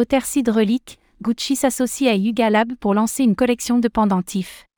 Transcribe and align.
Otherseed 0.00 0.48
Relic, 0.48 1.00
Gucci 1.22 1.56
s'associe 1.56 2.08
à 2.08 2.14
Yuga 2.14 2.50
Lab 2.50 2.72
pour 2.78 2.94
lancer 2.94 3.24
une 3.24 3.34
collection 3.34 3.80
de 3.80 3.88
pendentifs. 3.88 4.68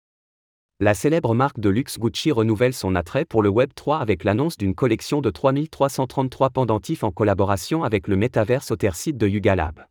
La 0.79 0.95
célèbre 0.95 1.35
marque 1.35 1.61
de 1.61 1.69
luxe 1.69 1.99
Gucci 1.99 2.33
renouvelle 2.33 2.73
son 2.73 2.95
attrait 2.95 3.27
pour 3.27 3.43
le 3.43 3.51
Web 3.51 3.73
3 3.75 3.99
avec 3.99 4.25
l'annonce 4.25 4.57
d'une 4.57 4.75
collection 4.75 5.21
de 5.21 5.29
3333 5.29 6.49
pendentifs 6.49 7.05
en 7.05 7.11
collaboration 7.11 7.85
avec 7.85 8.09
le 8.09 8.17
métaverse 8.17 8.71
Otherseed 8.71 9.19
de 9.19 9.29
Yuga 9.29 9.57
Lab. 9.57 9.85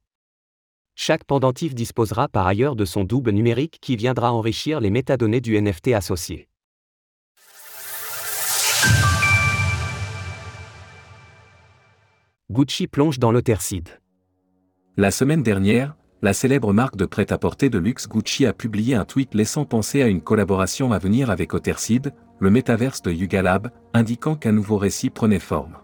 Chaque 0.95 1.25
pendentif 1.25 1.75
disposera 1.75 2.27
par 2.27 2.47
ailleurs 2.47 2.75
de 2.75 2.85
son 2.85 3.03
double 3.03 3.29
numérique 3.29 3.77
qui 3.81 3.97
viendra 3.97 4.33
enrichir 4.33 4.79
les 4.79 4.89
métadonnées 4.89 5.41
du 5.41 5.61
NFT 5.61 5.89
associé. 5.89 6.47
Gucci 12.49 12.87
plonge 12.87 13.19
dans 13.19 13.31
l'Otherseed. 13.31 13.89
La 14.99 15.11
semaine 15.11 15.43
dernière, 15.43 15.95
la 16.21 16.33
célèbre 16.33 16.73
marque 16.73 16.97
de 16.97 17.05
prêt-à-porter 17.05 17.69
de 17.69 17.77
luxe 17.77 18.09
Gucci 18.09 18.45
a 18.45 18.51
publié 18.51 18.95
un 18.95 19.05
tweet 19.05 19.33
laissant 19.33 19.63
penser 19.63 20.01
à 20.01 20.07
une 20.07 20.19
collaboration 20.19 20.91
à 20.91 20.99
venir 20.99 21.29
avec 21.29 21.53
Otherseed, 21.53 22.13
le 22.39 22.49
métaverse 22.49 23.01
de 23.01 23.09
Yuga 23.09 23.41
Lab, 23.41 23.71
indiquant 23.93 24.35
qu'un 24.35 24.51
nouveau 24.51 24.75
récit 24.75 25.09
prenait 25.09 25.39
forme. 25.39 25.77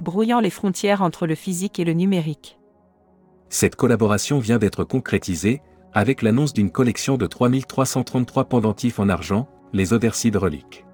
Brouillant 0.00 0.40
les 0.40 0.48
frontières 0.48 1.02
entre 1.02 1.26
le 1.26 1.34
physique 1.34 1.78
et 1.78 1.84
le 1.84 1.92
numérique. 1.92 2.58
Cette 3.50 3.76
collaboration 3.76 4.38
vient 4.38 4.56
d'être 4.56 4.84
concrétisée, 4.84 5.60
avec 5.92 6.22
l'annonce 6.22 6.54
d'une 6.54 6.70
collection 6.70 7.18
de 7.18 7.26
3333 7.26 8.46
pendentifs 8.46 9.00
en 9.00 9.10
argent, 9.10 9.48
les 9.74 9.92
Otherseed 9.92 10.36
Reliques. 10.36 10.86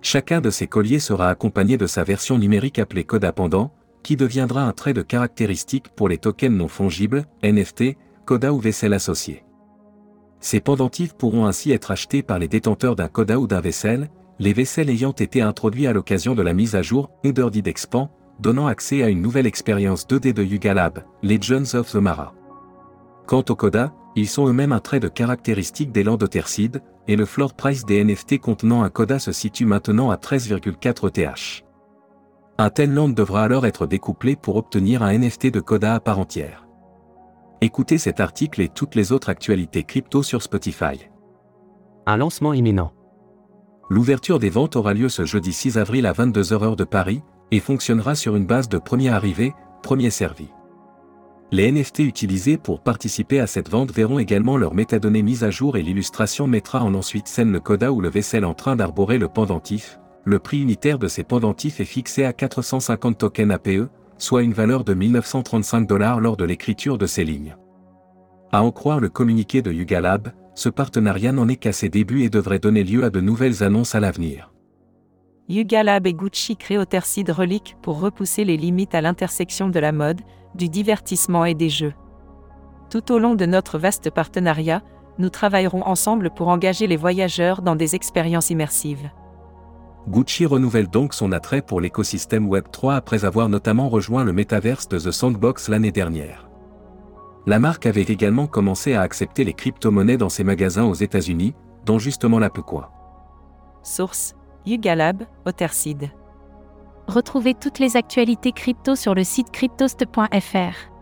Chacun 0.00 0.40
de 0.40 0.48
ces 0.48 0.66
colliers 0.66 0.98
sera 0.98 1.28
accompagné 1.28 1.76
de 1.76 1.86
sa 1.86 2.04
version 2.04 2.38
numérique 2.38 2.78
appelée 2.78 3.04
Coda 3.04 3.34
Pendant, 3.34 3.70
qui 4.02 4.16
deviendra 4.16 4.62
un 4.62 4.72
trait 4.72 4.94
de 4.94 5.02
caractéristique 5.02 5.88
pour 5.88 6.08
les 6.08 6.18
tokens 6.18 6.56
non 6.56 6.68
fongibles, 6.68 7.24
NFT, 7.42 7.96
Coda 8.24 8.52
ou 8.52 8.58
vaisselle 8.58 8.94
associée. 8.94 9.44
Ces 10.40 10.60
pendentifs 10.60 11.14
pourront 11.14 11.46
ainsi 11.46 11.72
être 11.72 11.90
achetés 11.90 12.22
par 12.22 12.38
les 12.38 12.48
détenteurs 12.48 12.94
d'un 12.94 13.08
Coda 13.08 13.38
ou 13.38 13.46
d'un 13.46 13.60
vaisselle, 13.60 14.08
les 14.38 14.52
vaisselles 14.52 14.90
ayant 14.90 15.12
été 15.12 15.42
introduits 15.42 15.86
à 15.86 15.92
l'occasion 15.92 16.34
de 16.34 16.42
la 16.42 16.54
mise 16.54 16.76
à 16.76 16.82
jour 16.82 17.10
Underdeed 17.24 17.66
Expand, 17.66 18.08
donnant 18.38 18.68
accès 18.68 19.02
à 19.02 19.08
une 19.08 19.20
nouvelle 19.20 19.46
expérience 19.46 20.06
2D 20.06 20.32
de 20.32 20.44
Yuga 20.44 20.74
Lab, 20.74 21.02
Legends 21.22 21.74
of 21.74 21.90
the 21.90 21.96
Mara. 21.96 22.34
Quant 23.26 23.44
au 23.48 23.56
Coda, 23.56 23.92
ils 24.14 24.28
sont 24.28 24.46
eux-mêmes 24.48 24.72
un 24.72 24.80
trait 24.80 25.00
de 25.00 25.08
caractéristique 25.08 25.92
des 25.92 26.04
landes 26.04 26.28
Tercide, 26.28 26.82
et 27.08 27.16
le 27.16 27.24
floor 27.24 27.54
price 27.54 27.84
des 27.84 28.02
NFT 28.04 28.38
contenant 28.38 28.82
un 28.82 28.90
Coda 28.90 29.18
se 29.18 29.32
situe 29.32 29.66
maintenant 29.66 30.10
à 30.10 30.16
13,4 30.16 31.10
TH. 31.10 31.64
Un 32.60 32.70
tel 32.70 32.92
land 32.92 33.10
devra 33.10 33.44
alors 33.44 33.66
être 33.66 33.86
découplé 33.86 34.34
pour 34.34 34.56
obtenir 34.56 35.04
un 35.04 35.16
NFT 35.16 35.52
de 35.52 35.60
Coda 35.60 35.94
à 35.94 36.00
part 36.00 36.18
entière. 36.18 36.66
Écoutez 37.60 37.98
cet 37.98 38.18
article 38.18 38.60
et 38.60 38.68
toutes 38.68 38.96
les 38.96 39.12
autres 39.12 39.28
actualités 39.28 39.84
crypto 39.84 40.24
sur 40.24 40.42
Spotify. 40.42 41.08
Un 42.06 42.16
lancement 42.16 42.52
imminent. 42.52 42.92
L'ouverture 43.88 44.40
des 44.40 44.50
ventes 44.50 44.74
aura 44.74 44.92
lieu 44.92 45.08
ce 45.08 45.24
jeudi 45.24 45.52
6 45.52 45.78
avril 45.78 46.04
à 46.04 46.12
22h 46.12 46.74
de 46.74 46.82
Paris 46.82 47.22
et 47.52 47.60
fonctionnera 47.60 48.16
sur 48.16 48.34
une 48.34 48.46
base 48.46 48.68
de 48.68 48.78
premier 48.78 49.10
arrivé, 49.10 49.54
premier 49.84 50.10
servi. 50.10 50.48
Les 51.52 51.70
NFT 51.70 52.00
utilisés 52.00 52.58
pour 52.58 52.82
participer 52.82 53.38
à 53.38 53.46
cette 53.46 53.68
vente 53.68 53.92
verront 53.92 54.18
également 54.18 54.56
leurs 54.56 54.74
métadonnées 54.74 55.22
mises 55.22 55.44
à 55.44 55.50
jour 55.50 55.76
et 55.76 55.82
l'illustration 55.82 56.48
mettra 56.48 56.82
en 56.82 56.94
ensuite 56.94 57.28
scène 57.28 57.52
le 57.52 57.60
coda 57.60 57.92
ou 57.92 58.00
le 58.00 58.10
vaisselle 58.10 58.44
en 58.44 58.54
train 58.54 58.74
d'arborer 58.74 59.16
le 59.16 59.28
pendentif, 59.28 60.00
le 60.28 60.38
prix 60.38 60.60
unitaire 60.60 60.98
de 60.98 61.08
ces 61.08 61.24
pendentifs 61.24 61.80
est 61.80 61.86
fixé 61.86 62.24
à 62.24 62.34
450 62.34 63.16
tokens 63.16 63.50
APE, 63.50 63.88
soit 64.18 64.42
une 64.42 64.52
valeur 64.52 64.84
de 64.84 64.92
1935 64.92 65.86
dollars 65.86 66.20
lors 66.20 66.36
de 66.36 66.44
l'écriture 66.44 66.98
de 66.98 67.06
ces 67.06 67.24
lignes. 67.24 67.56
À 68.52 68.62
en 68.62 68.70
croire 68.70 69.00
le 69.00 69.08
communiqué 69.08 69.62
de 69.62 69.72
Yuga 69.72 70.02
Lab, 70.02 70.28
ce 70.54 70.68
partenariat 70.68 71.32
n'en 71.32 71.48
est 71.48 71.56
qu'à 71.56 71.72
ses 71.72 71.88
débuts 71.88 72.24
et 72.24 72.30
devrait 72.30 72.58
donner 72.58 72.84
lieu 72.84 73.04
à 73.04 73.10
de 73.10 73.20
nouvelles 73.20 73.62
annonces 73.62 73.94
à 73.94 74.00
l'avenir. 74.00 74.52
Yuga 75.48 75.82
Lab 75.82 76.06
et 76.06 76.12
Gucci 76.12 76.56
créent 76.56 76.78
Otherseed 76.78 77.30
Relic 77.30 77.76
pour 77.80 77.98
repousser 77.98 78.44
les 78.44 78.58
limites 78.58 78.94
à 78.94 79.00
l'intersection 79.00 79.70
de 79.70 79.78
la 79.78 79.92
mode, 79.92 80.20
du 80.54 80.68
divertissement 80.68 81.46
et 81.46 81.54
des 81.54 81.70
jeux. 81.70 81.94
Tout 82.90 83.12
au 83.12 83.18
long 83.18 83.34
de 83.34 83.46
notre 83.46 83.78
vaste 83.78 84.10
partenariat, 84.10 84.82
nous 85.18 85.30
travaillerons 85.30 85.82
ensemble 85.86 86.30
pour 86.30 86.48
engager 86.48 86.86
les 86.86 86.96
voyageurs 86.96 87.62
dans 87.62 87.76
des 87.76 87.94
expériences 87.94 88.50
immersives. 88.50 89.10
Gucci 90.08 90.46
renouvelle 90.46 90.88
donc 90.88 91.12
son 91.12 91.32
attrait 91.32 91.60
pour 91.60 91.82
l'écosystème 91.82 92.48
Web3 92.48 92.94
après 92.94 93.26
avoir 93.26 93.50
notamment 93.50 93.90
rejoint 93.90 94.24
le 94.24 94.32
métaverse 94.32 94.88
de 94.88 94.98
The 94.98 95.10
Sandbox 95.10 95.68
l'année 95.68 95.92
dernière. 95.92 96.48
La 97.46 97.58
marque 97.58 97.84
avait 97.84 98.02
également 98.02 98.46
commencé 98.46 98.94
à 98.94 99.02
accepter 99.02 99.44
les 99.44 99.52
crypto-monnaies 99.52 100.16
dans 100.16 100.30
ses 100.30 100.44
magasins 100.44 100.84
aux 100.84 100.94
États-Unis, 100.94 101.54
dont 101.84 101.98
justement 101.98 102.38
la 102.38 102.48
Pecoin. 102.48 102.88
Source 103.82 104.34
Yuga 104.64 104.94
Lab, 104.94 105.24
Otherseed. 105.44 106.10
Retrouvez 107.06 107.52
toutes 107.52 107.78
les 107.78 107.96
actualités 107.96 108.52
crypto 108.52 108.96
sur 108.96 109.14
le 109.14 109.24
site 109.24 109.50
cryptost.fr. 109.50 110.97